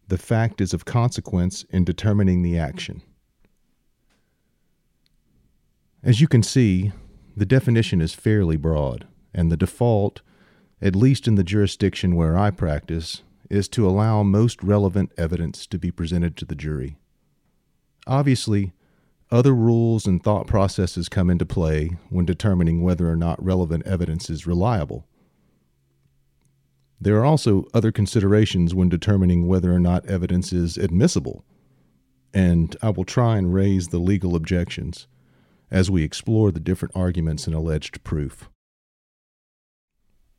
The 0.08 0.18
fact 0.18 0.62
is 0.62 0.74
of 0.74 0.86
consequence 0.86 1.66
in 1.70 1.84
determining 1.84 2.42
the 2.42 2.58
action. 2.58 3.02
As 6.02 6.22
you 6.22 6.28
can 6.28 6.44
see, 6.44 6.94
the 7.36 7.46
definition 7.46 8.00
is 8.00 8.14
fairly 8.14 8.56
broad, 8.56 9.06
and 9.34 9.52
the 9.52 9.58
default, 9.58 10.22
at 10.82 10.96
least 10.96 11.28
in 11.28 11.36
the 11.36 11.44
jurisdiction 11.44 12.16
where 12.16 12.38
I 12.38 12.52
practice, 12.52 13.24
is 13.50 13.68
to 13.70 13.88
allow 13.88 14.24
most 14.24 14.64
relevant 14.64 15.12
evidence 15.18 15.68
to 15.68 15.78
be 15.78 15.92
presented 15.92 16.38
to 16.38 16.46
the 16.46 16.56
jury. 16.56 16.98
Obviously, 18.06 18.72
other 19.30 19.54
rules 19.54 20.06
and 20.06 20.24
thought 20.24 20.48
processes 20.48 21.10
come 21.10 21.30
into 21.30 21.46
play 21.46 21.98
when 22.10 22.26
determining 22.26 22.82
whether 22.82 23.10
or 23.10 23.16
not 23.16 23.44
relevant 23.44 23.86
evidence 23.86 24.30
is 24.30 24.48
reliable. 24.48 25.06
There 27.00 27.18
are 27.18 27.26
also 27.26 27.66
other 27.74 27.92
considerations 27.92 28.74
when 28.74 28.90
determining 28.90 29.48
whether 29.48 29.72
or 29.74 29.80
not 29.80 30.06
evidence 30.06 30.52
is 30.52 30.78
admissible, 30.78 31.46
and 32.34 32.76
I 32.82 32.90
will 32.90 33.04
try 33.04 33.38
and 33.38 33.54
raise 33.54 33.90
the 33.90 34.00
legal 34.00 34.36
objections 34.36 35.08
as 35.70 35.92
we 35.92 36.04
explore 36.04 36.52
the 36.52 36.60
different 36.60 36.96
arguments 36.96 37.48
in 37.48 37.54
alleged 37.54 38.04
proof. 38.04 38.50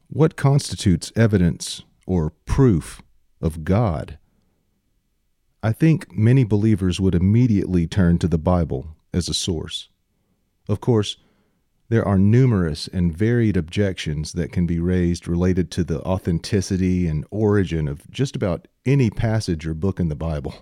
What 0.09 0.37
constitutes 0.37 1.13
evidence 1.15 1.83
or 2.07 2.31
proof 2.47 3.03
of 3.41 3.63
God? 3.65 4.19
I 5.61 5.73
think 5.73 6.17
many 6.17 6.45
believers 6.45 7.01
would 7.01 7.17
immediately 7.17 7.89
turn 7.89 8.19
to 8.19 8.29
the 8.29 8.39
Bible 8.39 8.97
as 9.13 9.29
a 9.29 9.35
source. 9.35 9.89
Of 10.69 10.81
course, 10.81 11.17
there 11.89 12.07
are 12.07 12.19
numerous 12.19 12.87
and 12.87 13.17
varied 13.17 13.57
objections 13.57 14.35
that 14.35 14.53
can 14.53 14.67
be 14.67 14.79
raised 14.79 15.27
related 15.27 15.71
to 15.73 15.85
the 15.85 16.01
authenticity 16.03 17.09
and 17.09 17.25
origin 17.31 17.89
of 17.89 18.09
just 18.11 18.37
about 18.37 18.69
any 18.87 19.11
passage 19.11 19.67
or 19.67 19.75
book 19.75 19.99
in 19.99 20.09
the 20.09 20.15
Bible, 20.15 20.55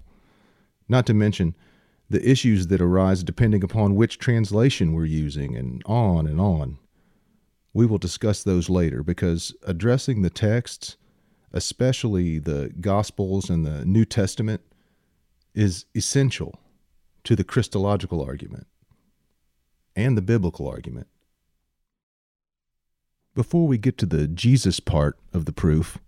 not 0.89 1.05
to 1.07 1.15
mention 1.15 1.55
the 2.09 2.27
issues 2.27 2.69
that 2.69 2.81
arise 2.81 3.23
depending 3.23 3.65
upon 3.65 3.97
which 3.97 4.19
translation 4.19 4.93
we're 4.93 5.05
using, 5.05 5.57
and 5.57 5.83
on 5.85 6.27
and 6.27 6.41
on. 6.41 6.79
We 7.75 7.85
will 7.85 7.99
discuss 7.99 8.45
those 8.45 8.71
later 8.71 9.03
because 9.03 9.53
addressing 9.67 10.23
the 10.23 10.31
texts, 10.31 10.97
especially 11.53 12.39
the 12.39 12.73
Gospels 12.81 13.51
and 13.51 13.67
the 13.67 13.85
New 13.85 14.05
Testament, 14.05 14.63
is 15.57 15.87
essential 15.97 16.61
to 17.25 17.35
the 17.35 17.43
Christological 17.43 18.23
argument 18.23 18.69
and 19.97 20.17
the 20.17 20.23
biblical 20.23 20.69
argument. 20.69 21.09
Before 23.35 23.67
we 23.67 23.79
get 23.79 23.99
to 23.99 24.07
the 24.07 24.29
Jesus 24.29 24.79
part 24.79 25.19
of 25.33 25.47
the 25.47 25.53
proof, 25.53 25.99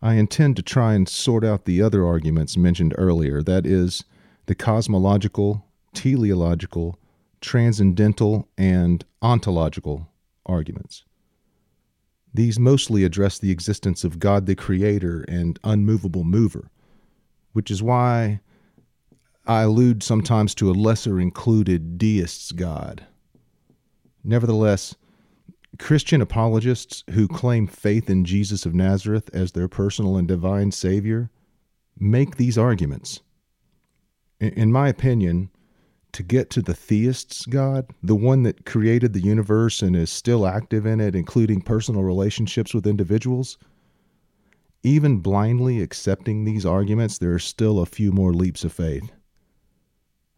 I 0.00 0.14
intend 0.14 0.56
to 0.56 0.62
try 0.62 0.94
and 0.94 1.08
sort 1.08 1.44
out 1.44 1.64
the 1.64 1.82
other 1.82 2.06
arguments 2.06 2.56
mentioned 2.56 2.94
earlier 2.96 3.42
that 3.42 3.66
is, 3.66 4.04
the 4.46 4.54
cosmological, 4.54 5.64
teleological, 5.92 6.98
transcendental, 7.40 8.48
and 8.56 9.04
ontological 9.20 10.08
arguments. 10.44 11.04
These 12.32 12.58
mostly 12.58 13.02
address 13.02 13.38
the 13.38 13.50
existence 13.50 14.04
of 14.04 14.18
God 14.18 14.46
the 14.46 14.54
Creator 14.54 15.24
and 15.26 15.58
unmovable 15.64 16.22
mover, 16.22 16.70
which 17.52 17.70
is 17.70 17.82
why 17.82 18.40
I 19.48 19.62
allude 19.62 20.02
sometimes 20.02 20.54
to 20.56 20.70
a 20.70 20.72
lesser 20.72 21.20
included 21.20 21.98
deist's 21.98 22.50
God. 22.50 23.06
Nevertheless, 24.24 24.96
Christian 25.78 26.20
apologists 26.20 27.04
who 27.10 27.28
claim 27.28 27.68
faith 27.68 28.10
in 28.10 28.24
Jesus 28.24 28.66
of 28.66 28.74
Nazareth 28.74 29.30
as 29.32 29.52
their 29.52 29.68
personal 29.68 30.16
and 30.16 30.26
divine 30.26 30.72
Savior 30.72 31.30
make 31.98 32.36
these 32.36 32.58
arguments. 32.58 33.20
In 34.40 34.72
my 34.72 34.88
opinion, 34.88 35.50
to 36.12 36.22
get 36.22 36.50
to 36.50 36.62
the 36.62 36.74
theist's 36.74 37.46
God, 37.46 37.86
the 38.02 38.16
one 38.16 38.42
that 38.42 38.64
created 38.66 39.12
the 39.12 39.20
universe 39.20 39.80
and 39.80 39.94
is 39.94 40.10
still 40.10 40.46
active 40.46 40.86
in 40.86 40.98
it, 40.98 41.14
including 41.14 41.60
personal 41.60 42.02
relationships 42.02 42.74
with 42.74 42.86
individuals, 42.86 43.58
even 44.82 45.18
blindly 45.18 45.82
accepting 45.82 46.44
these 46.44 46.66
arguments, 46.66 47.18
there 47.18 47.34
are 47.34 47.38
still 47.38 47.78
a 47.78 47.86
few 47.86 48.10
more 48.12 48.32
leaps 48.32 48.64
of 48.64 48.72
faith. 48.72 49.12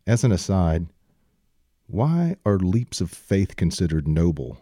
As 0.08 0.24
an 0.24 0.32
aside, 0.32 0.86
why 1.86 2.36
are 2.46 2.58
leaps 2.58 3.02
of 3.02 3.10
faith 3.10 3.56
considered 3.56 4.08
noble? 4.08 4.56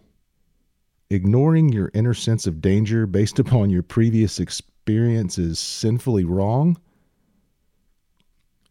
Ignoring 1.09 1.69
your 1.69 1.93
inner 1.95 2.15
sense 2.15 2.49
of 2.49 2.61
danger 2.61 3.07
based 3.07 3.39
upon 3.45 3.71
your 3.71 3.85
previous 3.85 4.41
experience 4.41 5.39
is 5.39 5.61
sinfully 5.61 6.25
wrong? 6.25 6.77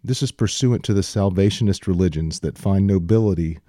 This 0.04 0.22
is 0.22 0.34
pursuant 0.34 0.84
to 0.84 0.94
the 0.94 1.02
salvationist 1.02 1.88
religions 1.88 2.42
that 2.42 2.58
find 2.58 2.86
nobility 2.86 3.60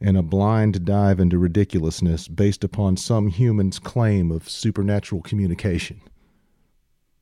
in 0.00 0.16
a 0.16 0.22
blind 0.22 0.84
dive 0.84 1.20
into 1.20 1.38
ridiculousness 1.38 2.26
based 2.26 2.64
upon 2.64 2.96
some 2.96 3.28
human's 3.28 3.78
claim 3.78 4.32
of 4.32 4.50
supernatural 4.50 5.22
communication. 5.22 6.00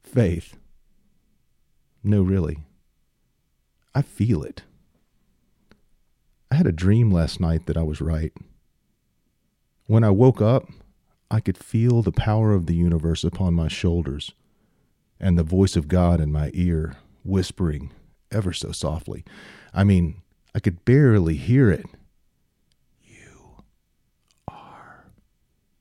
Faith. 0.03 0.57
No, 2.03 2.23
really. 2.23 2.61
I 3.95 4.01
feel 4.01 4.43
it. 4.43 4.63
I 6.50 6.55
had 6.57 6.67
a 6.67 6.73
dream 6.73 7.11
last 7.11 7.40
night 7.40 7.67
that 7.67 7.76
I 7.76 7.83
was 7.83 8.00
right. 8.00 8.33
When 9.87 10.05
I 10.05 10.11
woke 10.11 10.40
up, 10.40 10.69
I 11.31 11.40
could 11.40 11.59
feel 11.59 12.02
the 12.02 12.12
power 12.12 12.52
of 12.52 12.67
the 12.67 12.75
universe 12.75 13.23
upon 13.25 13.55
my 13.55 13.69
shoulders 13.69 14.33
and 15.21 15.38
the 15.38 15.43
voice 15.43 15.76
of 15.76 15.88
God 15.88 16.21
in 16.21 16.33
my 16.33 16.50
ear, 16.55 16.97
whispering 17.25 17.90
ever 18.31 18.52
so 18.52 18.73
softly. 18.73 19.25
I 19.75 19.85
mean, 19.85 20.23
I 20.55 20.61
could 20.61 20.85
barely 20.85 21.37
hear 21.37 21.71
it. 21.71 21.87
You 23.02 23.62
are 24.47 25.05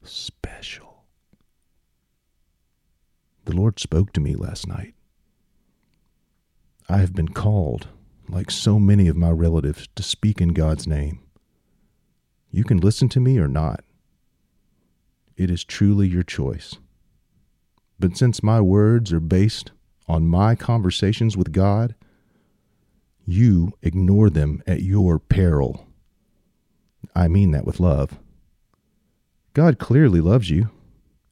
special. 0.03 1.03
The 3.45 3.55
Lord 3.55 3.79
spoke 3.79 4.11
to 4.13 4.19
me 4.21 4.35
last 4.35 4.67
night. 4.67 4.93
I 6.89 6.97
have 6.97 7.13
been 7.13 7.29
called, 7.29 7.87
like 8.29 8.51
so 8.51 8.79
many 8.79 9.07
of 9.07 9.15
my 9.15 9.31
relatives, 9.31 9.87
to 9.95 10.03
speak 10.03 10.41
in 10.41 10.49
God's 10.49 10.87
name. 10.87 11.19
You 12.51 12.63
can 12.63 12.77
listen 12.77 13.09
to 13.09 13.19
me 13.19 13.37
or 13.37 13.47
not. 13.47 13.83
It 15.35 15.51
is 15.51 15.63
truly 15.63 16.07
your 16.07 16.23
choice. 16.23 16.77
But 17.99 18.17
since 18.17 18.43
my 18.43 18.61
words 18.61 19.13
are 19.13 19.19
based 19.19 19.71
on 20.07 20.27
my 20.27 20.55
conversations 20.55 21.35
with 21.35 21.51
God, 21.51 21.95
you 23.25 23.73
ignore 23.81 24.29
them 24.29 24.63
at 24.65 24.81
your 24.81 25.19
peril. 25.19 25.85
I 27.15 27.27
mean 27.27 27.51
that 27.51 27.65
with 27.65 27.79
love. 27.79 28.19
God 29.53 29.79
clearly 29.79 30.21
loves 30.21 30.49
you. 30.49 30.69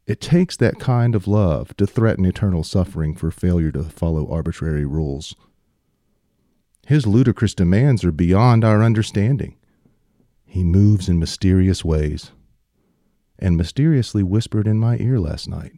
It 0.07 0.21
takes 0.21 0.57
that 0.57 0.79
kind 0.79 1.15
of 1.15 1.27
love 1.27 1.75
to 1.77 1.87
threaten 1.87 2.25
eternal 2.25 2.63
suffering 2.63 3.15
for 3.15 3.31
failure 3.31 3.71
to 3.71 3.83
follow 3.83 4.29
arbitrary 4.29 4.85
rules. 4.85 5.35
His 6.85 7.07
ludicrous 7.07 7.55
demands 7.55 8.03
are 8.03 8.11
beyond 8.11 8.63
our 8.63 8.83
understanding. 8.83 9.55
He 10.45 10.63
moves 10.63 11.09
in 11.09 11.17
mysterious 11.17 11.83
ways, 11.83 12.31
and 13.39 13.57
mysteriously 13.57 14.21
whispered 14.21 14.67
in 14.67 14.77
my 14.77 14.97
ear 14.97 15.19
last 15.19 15.49
night. 15.49 15.73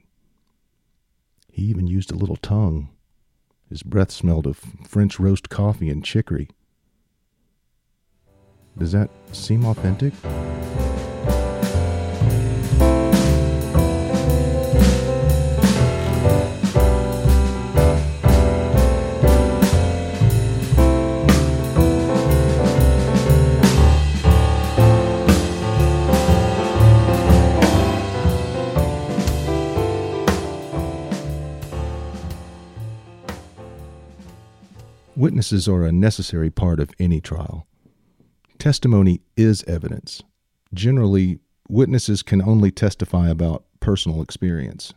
He 1.50 1.64
even 1.64 1.88
used 1.88 2.12
a 2.12 2.16
little 2.16 2.36
tongue. 2.36 2.90
His 3.70 3.84
breath 3.84 4.12
smelled 4.12 4.46
of 4.46 4.58
French 4.86 5.18
roast 5.18 5.50
coffee 5.50 5.90
and 5.90 6.04
chicory. 6.04 6.50
Does 8.78 8.92
that 8.92 9.10
seem 9.32 9.66
authentic? 9.66 10.14
Witnesses 35.28 35.68
are 35.68 35.84
a 35.84 35.92
necessary 35.92 36.50
part 36.50 36.80
of 36.80 36.90
any 37.00 37.20
trial. 37.20 37.68
Testimony 38.60 39.20
is 39.36 39.62
evidence. 39.66 40.24
Generally, 40.74 41.40
witnesses 41.68 42.24
can 42.24 42.42
only 42.42 42.72
testify 42.72 43.28
about 43.28 43.66
personal 43.82 44.22
experience. 44.22 44.94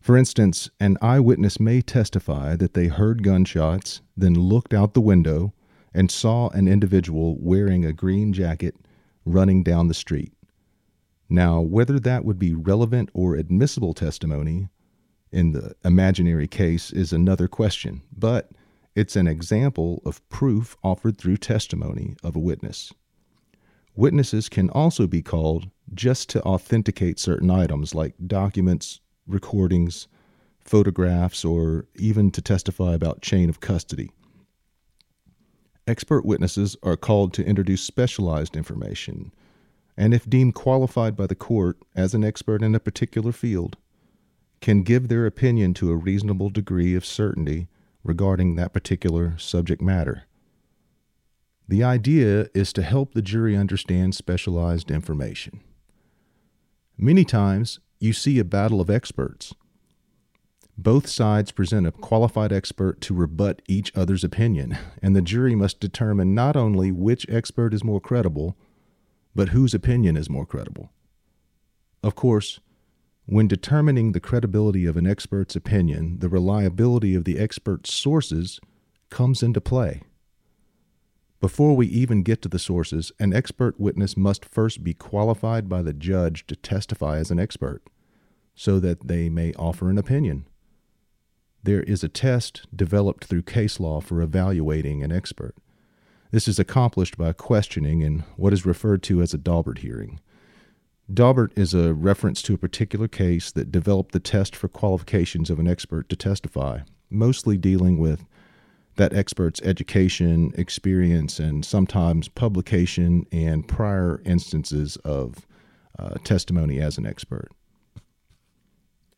For 0.00 0.16
instance, 0.16 0.70
an 0.80 0.96
eyewitness 1.02 1.60
may 1.60 1.82
testify 1.82 2.56
that 2.56 2.72
they 2.72 2.86
heard 2.86 3.22
gunshots, 3.22 4.00
then 4.16 4.32
looked 4.32 4.72
out 4.72 4.94
the 4.94 5.02
window 5.02 5.52
and 5.92 6.10
saw 6.10 6.48
an 6.48 6.66
individual 6.66 7.36
wearing 7.38 7.84
a 7.84 7.92
green 7.92 8.32
jacket 8.32 8.74
running 9.26 9.62
down 9.62 9.88
the 9.88 9.92
street. 9.92 10.32
Now, 11.28 11.60
whether 11.60 12.00
that 12.00 12.24
would 12.24 12.38
be 12.38 12.54
relevant 12.54 13.10
or 13.12 13.36
admissible 13.36 13.92
testimony 13.92 14.70
in 15.30 15.52
the 15.52 15.74
imaginary 15.84 16.48
case 16.48 16.90
is 16.90 17.12
another 17.12 17.48
question, 17.48 18.00
but 18.16 18.50
it's 18.94 19.16
an 19.16 19.26
example 19.26 20.02
of 20.04 20.26
proof 20.28 20.76
offered 20.82 21.16
through 21.16 21.38
testimony 21.38 22.16
of 22.22 22.36
a 22.36 22.40
witness. 22.40 22.92
Witnesses 23.94 24.48
can 24.48 24.70
also 24.70 25.06
be 25.06 25.22
called 25.22 25.68
just 25.94 26.28
to 26.30 26.42
authenticate 26.42 27.18
certain 27.18 27.50
items 27.50 27.94
like 27.94 28.14
documents, 28.26 29.00
recordings, 29.26 30.08
photographs, 30.60 31.44
or 31.44 31.86
even 31.96 32.30
to 32.30 32.40
testify 32.40 32.94
about 32.94 33.22
chain 33.22 33.48
of 33.48 33.60
custody. 33.60 34.10
Expert 35.86 36.24
witnesses 36.24 36.76
are 36.82 36.96
called 36.96 37.32
to 37.34 37.44
introduce 37.44 37.82
specialized 37.82 38.56
information, 38.56 39.32
and 39.96 40.14
if 40.14 40.28
deemed 40.28 40.54
qualified 40.54 41.16
by 41.16 41.26
the 41.26 41.34
court 41.34 41.76
as 41.94 42.14
an 42.14 42.24
expert 42.24 42.62
in 42.62 42.74
a 42.74 42.80
particular 42.80 43.32
field, 43.32 43.76
can 44.60 44.82
give 44.82 45.08
their 45.08 45.26
opinion 45.26 45.74
to 45.74 45.90
a 45.90 45.96
reasonable 45.96 46.48
degree 46.48 46.94
of 46.94 47.04
certainty 47.04 47.68
regarding 48.04 48.54
that 48.54 48.72
particular 48.72 49.36
subject 49.38 49.80
matter. 49.80 50.24
The 51.68 51.84
idea 51.84 52.48
is 52.54 52.72
to 52.74 52.82
help 52.82 53.14
the 53.14 53.22
jury 53.22 53.56
understand 53.56 54.14
specialized 54.14 54.90
information. 54.90 55.60
Many 56.98 57.24
times, 57.24 57.80
you 58.00 58.12
see 58.12 58.38
a 58.38 58.44
battle 58.44 58.80
of 58.80 58.90
experts. 58.90 59.54
Both 60.76 61.06
sides 61.06 61.52
present 61.52 61.86
a 61.86 61.92
qualified 61.92 62.52
expert 62.52 63.00
to 63.02 63.14
rebut 63.14 63.62
each 63.68 63.92
other's 63.94 64.24
opinion, 64.24 64.76
and 65.00 65.14
the 65.14 65.22
jury 65.22 65.54
must 65.54 65.80
determine 65.80 66.34
not 66.34 66.56
only 66.56 66.90
which 66.90 67.26
expert 67.28 67.72
is 67.72 67.84
more 67.84 68.00
credible, 68.00 68.56
but 69.34 69.50
whose 69.50 69.74
opinion 69.74 70.16
is 70.16 70.28
more 70.28 70.46
credible. 70.46 70.90
Of 72.02 72.14
course, 72.14 72.58
when 73.26 73.48
determining 73.48 74.12
the 74.12 74.20
credibility 74.20 74.84
of 74.84 74.96
an 74.96 75.06
expert's 75.06 75.54
opinion, 75.54 76.18
the 76.18 76.28
reliability 76.28 77.14
of 77.14 77.24
the 77.24 77.38
expert's 77.38 77.92
sources 77.92 78.60
comes 79.10 79.42
into 79.42 79.60
play. 79.60 80.02
Before 81.40 81.74
we 81.74 81.86
even 81.88 82.22
get 82.22 82.40
to 82.42 82.48
the 82.48 82.58
sources, 82.58 83.10
an 83.18 83.32
expert 83.34 83.78
witness 83.78 84.16
must 84.16 84.44
first 84.44 84.84
be 84.84 84.94
qualified 84.94 85.68
by 85.68 85.82
the 85.82 85.92
judge 85.92 86.46
to 86.46 86.56
testify 86.56 87.18
as 87.18 87.30
an 87.30 87.40
expert 87.40 87.82
so 88.54 88.78
that 88.80 89.08
they 89.08 89.28
may 89.28 89.52
offer 89.54 89.90
an 89.90 89.98
opinion. 89.98 90.46
There 91.64 91.82
is 91.82 92.04
a 92.04 92.08
test 92.08 92.66
developed 92.74 93.24
through 93.24 93.42
case 93.42 93.80
law 93.80 94.00
for 94.00 94.20
evaluating 94.20 95.02
an 95.02 95.12
expert. 95.12 95.56
This 96.30 96.48
is 96.48 96.58
accomplished 96.58 97.16
by 97.16 97.32
questioning 97.32 98.02
in 98.02 98.20
what 98.36 98.52
is 98.52 98.66
referred 98.66 99.02
to 99.04 99.20
as 99.20 99.34
a 99.34 99.38
Daubert 99.38 99.78
hearing. 99.78 100.20
Daubert 101.10 101.56
is 101.56 101.74
a 101.74 101.94
reference 101.94 102.42
to 102.42 102.54
a 102.54 102.58
particular 102.58 103.08
case 103.08 103.50
that 103.52 103.72
developed 103.72 104.12
the 104.12 104.20
test 104.20 104.54
for 104.54 104.68
qualifications 104.68 105.50
of 105.50 105.58
an 105.58 105.68
expert 105.68 106.08
to 106.08 106.16
testify, 106.16 106.80
mostly 107.10 107.56
dealing 107.56 107.98
with 107.98 108.24
that 108.96 109.12
expert's 109.12 109.60
education, 109.62 110.52
experience, 110.56 111.38
and 111.38 111.64
sometimes 111.64 112.28
publication 112.28 113.26
and 113.32 113.66
prior 113.66 114.20
instances 114.24 114.96
of 114.96 115.46
uh, 115.98 116.14
testimony 116.24 116.80
as 116.80 116.98
an 116.98 117.06
expert. 117.06 117.48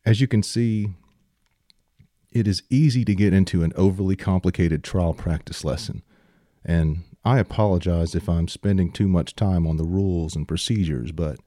As 0.05 0.21
you 0.21 0.27
can 0.27 0.43
see, 0.43 0.89
it 2.31 2.47
is 2.47 2.63
easy 2.69 3.05
to 3.05 3.15
get 3.15 3.33
into 3.33 3.63
an 3.63 3.73
overly 3.75 4.15
complicated 4.15 4.83
trial 4.83 5.13
practice 5.13 5.63
lesson, 5.63 6.03
and 6.63 6.99
I 7.23 7.39
apologize 7.39 8.15
if 8.15 8.29
I'm 8.29 8.47
spending 8.47 8.91
too 8.91 9.07
much 9.07 9.35
time 9.35 9.65
on 9.65 9.77
the 9.77 9.83
rules 9.83 10.35
and 10.35 10.47
procedures, 10.47 11.11
but 11.11 11.37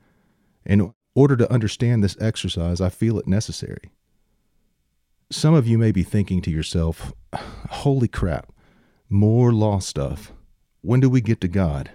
in 0.64 0.92
order 1.14 1.36
to 1.36 1.52
understand 1.52 2.02
this 2.02 2.16
exercise, 2.20 2.80
I 2.80 2.88
feel 2.88 3.18
it 3.18 3.26
necessary. 3.26 3.90
Some 5.30 5.54
of 5.54 5.66
you 5.66 5.78
may 5.78 5.92
be 5.92 6.02
thinking 6.02 6.40
to 6.42 6.50
yourself, 6.50 7.12
holy 7.34 8.08
crap, 8.08 8.52
more 9.08 9.52
law 9.52 9.78
stuff. 9.78 10.32
When 10.80 11.00
do 11.00 11.10
we 11.10 11.20
get 11.20 11.40
to 11.42 11.48
God? 11.48 11.90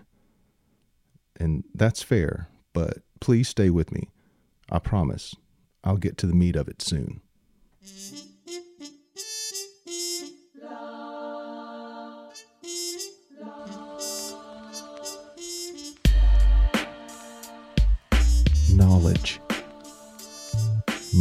And 1.37 1.63
that's 1.73 2.03
fair, 2.03 2.49
but 2.73 2.99
please 3.19 3.47
stay 3.47 3.69
with 3.69 3.91
me. 3.91 4.09
I 4.69 4.79
promise 4.79 5.35
I'll 5.83 5.97
get 5.97 6.17
to 6.19 6.27
the 6.27 6.35
meat 6.35 6.55
of 6.55 6.67
it 6.67 6.81
soon. 6.81 7.21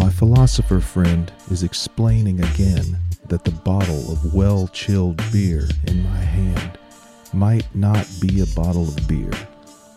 My 0.03 0.11
philosopher 0.11 0.81
friend 0.81 1.33
is 1.49 1.63
explaining 1.63 2.43
again 2.43 2.99
that 3.29 3.45
the 3.45 3.53
bottle 3.53 4.11
of 4.11 4.35
well 4.35 4.67
chilled 4.67 5.23
beer 5.31 5.69
in 5.87 6.03
my 6.03 6.19
hand 6.19 6.77
might 7.33 7.73
not 7.73 8.09
be 8.21 8.41
a 8.41 8.47
bottle 8.47 8.89
of 8.89 9.07
beer, 9.07 9.31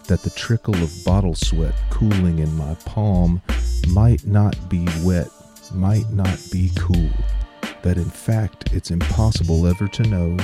that 0.06 0.22
the 0.22 0.30
trickle 0.30 0.76
of 0.76 0.94
bottle 1.04 1.34
sweat 1.34 1.74
cooling 1.90 2.38
in 2.38 2.54
my 2.56 2.76
palm 2.86 3.42
might 3.88 4.24
not 4.28 4.70
be 4.70 4.88
wet, 5.02 5.30
might 5.74 6.08
not 6.12 6.40
be 6.52 6.70
cool, 6.76 7.10
that 7.82 7.98
in 7.98 8.12
fact 8.12 8.72
it's 8.74 8.92
impossible 8.92 9.66
ever 9.66 9.88
to 9.88 10.04
know 10.04 10.38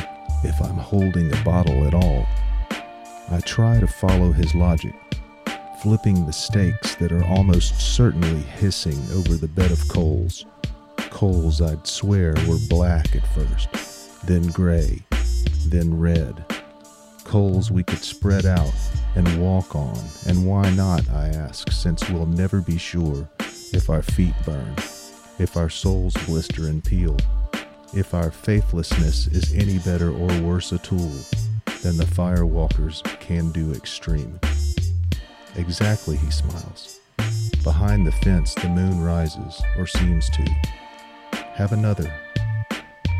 if 0.43 0.60
I'm 0.60 0.78
holding 0.78 1.32
a 1.32 1.43
bottle 1.43 1.86
at 1.86 1.93
all. 1.93 2.26
I 3.30 3.39
try 3.41 3.80
to 3.80 3.86
follow 3.86 4.32
his 4.32 4.56
logic 4.56 4.95
flipping 5.81 6.27
the 6.27 6.33
steaks 6.33 6.93
that 6.95 7.11
are 7.11 7.25
almost 7.25 7.81
certainly 7.81 8.41
hissing 8.41 8.99
over 9.15 9.33
the 9.33 9.47
bed 9.47 9.71
of 9.71 9.87
coals. 9.87 10.45
Coals 11.09 11.59
I'd 11.59 11.87
swear 11.87 12.35
were 12.47 12.59
black 12.69 13.15
at 13.15 13.25
first, 13.33 14.27
then 14.27 14.47
gray, 14.49 14.99
then 15.65 15.97
red. 15.97 16.45
Coals 17.23 17.71
we 17.71 17.83
could 17.83 18.03
spread 18.03 18.45
out 18.45 18.73
and 19.15 19.41
walk 19.41 19.75
on, 19.75 19.97
and 20.27 20.45
why 20.45 20.69
not, 20.75 21.09
I 21.09 21.29
ask, 21.29 21.71
since 21.71 22.07
we'll 22.09 22.27
never 22.27 22.61
be 22.61 22.77
sure 22.77 23.27
if 23.73 23.89
our 23.89 24.03
feet 24.03 24.35
burn, 24.45 24.75
if 25.39 25.57
our 25.57 25.69
souls 25.69 26.13
blister 26.27 26.67
and 26.67 26.83
peel, 26.83 27.17
if 27.95 28.13
our 28.13 28.29
faithlessness 28.29 29.25
is 29.27 29.53
any 29.55 29.79
better 29.79 30.11
or 30.11 30.41
worse 30.41 30.71
a 30.73 30.77
tool 30.77 31.11
than 31.81 31.97
the 31.97 32.05
firewalker's 32.05 33.01
can 33.19 33.51
do 33.51 33.73
extreme. 33.73 34.39
Exactly, 35.55 36.17
he 36.17 36.31
smiles. 36.31 36.99
Behind 37.63 38.07
the 38.07 38.11
fence, 38.11 38.53
the 38.55 38.69
moon 38.69 39.03
rises, 39.03 39.61
or 39.77 39.85
seems 39.85 40.29
to. 40.29 40.43
Have 41.53 41.73
another. 41.73 42.11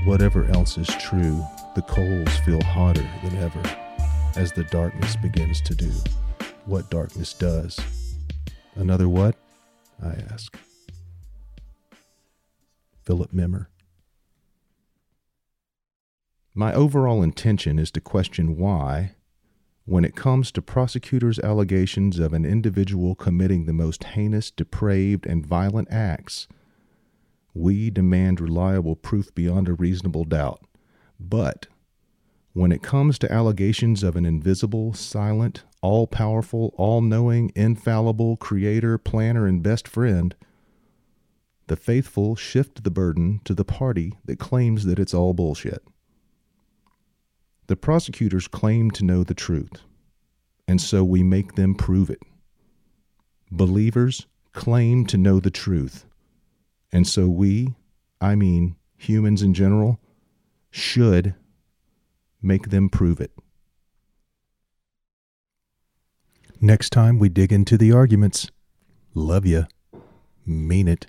Whatever 0.06 0.46
else 0.46 0.78
is 0.78 0.88
true, 0.88 1.44
the 1.76 1.82
coals 1.84 2.36
feel 2.40 2.62
hotter 2.64 3.08
than 3.24 3.38
ever 3.38 3.62
as 4.36 4.52
the 4.52 4.64
darkness 4.66 5.16
begins 5.16 5.62
to 5.62 5.76
do 5.76 5.92
what 6.66 6.90
darkness 6.90 7.34
does. 7.34 7.80
Another 8.76 9.10
what? 9.10 9.36
I 10.02 10.16
ask. 10.32 10.58
Philip 13.04 13.32
Memmer. 13.32 13.68
My 16.54 16.74
overall 16.74 17.24
intention 17.24 17.80
is 17.80 17.92
to 17.92 18.02
question 18.02 18.58
why, 18.58 19.16
when 19.86 20.06
it 20.06 20.16
comes 20.16 20.52
to 20.52 20.62
prosecutors' 20.62 21.40
allegations 21.40 22.20
of 22.20 22.34
an 22.34 22.46
individual 22.46 23.16
committing 23.16 23.66
the 23.66 23.74
most 23.74 24.04
heinous, 24.04 24.52
depraved, 24.52 25.26
and 25.26 25.46
violent 25.46 25.88
acts, 25.92 26.48
we 27.54 27.90
demand 27.90 28.40
reliable 28.40 28.96
proof 28.96 29.34
beyond 29.34 29.68
a 29.68 29.74
reasonable 29.74 30.24
doubt. 30.24 30.64
But 31.20 31.68
when 32.54 32.72
it 32.72 32.84
comes 32.84 33.18
to 33.20 33.32
allegations 33.32 34.04
of 34.04 34.16
an 34.16 34.26
invisible, 34.26 34.94
silent, 34.94 35.64
all 35.82 36.06
powerful, 36.06 36.74
all 36.78 37.02
knowing, 37.02 37.52
infallible 37.56 38.38
creator, 38.38 38.98
planner, 38.98 39.48
and 39.48 39.64
best 39.64 39.88
friend, 39.88 40.36
the 41.68 41.76
faithful 41.76 42.36
shift 42.36 42.84
the 42.84 42.92
burden 42.92 43.40
to 43.46 43.54
the 43.54 43.66
party 43.66 44.14
that 44.26 44.40
claims 44.40 44.86
that 44.86 45.00
it's 45.00 45.14
all 45.14 45.34
bullshit. 45.34 45.82
The 47.72 47.78
prosecutors 47.78 48.50
claim 48.50 48.92
to 48.92 49.06
know 49.06 49.24
the 49.24 49.34
truth, 49.34 49.84
and 50.68 50.82
so 50.82 51.06
we 51.06 51.24
make 51.24 51.56
them 51.56 51.74
prove 51.74 52.10
it. 52.10 52.22
Believers 53.50 54.28
claim 54.52 55.06
to 55.06 55.18
know 55.18 55.40
the 55.40 55.52
truth, 55.52 56.06
and 56.92 57.08
so 57.08 57.30
we, 57.30 57.76
I 58.20 58.36
mean 58.36 58.76
humans 58.98 59.42
in 59.42 59.54
general, 59.54 60.02
should 60.70 61.34
make 62.42 62.72
them 62.72 62.90
prove 62.90 63.22
it. 63.22 63.32
Next 66.60 66.90
time 66.90 67.20
we 67.20 67.30
dig 67.30 67.54
into 67.54 67.78
the 67.78 67.94
arguments. 67.94 68.52
Love 69.14 69.46
ya. 69.46 69.64
Mean 70.46 70.90
it. 70.90 71.06